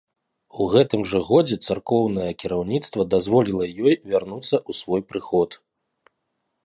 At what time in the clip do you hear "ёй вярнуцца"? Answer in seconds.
3.85-4.51